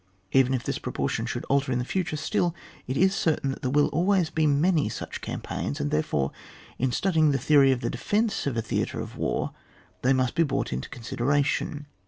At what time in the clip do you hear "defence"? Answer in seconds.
7.91-8.47